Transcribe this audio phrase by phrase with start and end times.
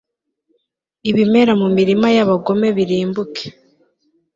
[1.09, 3.45] ibimera mu mirima y'abagome birimbuke